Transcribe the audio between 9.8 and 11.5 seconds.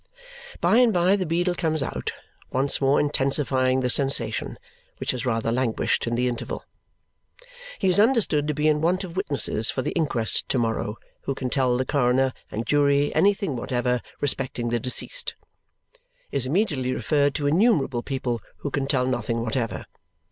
the inquest to morrow who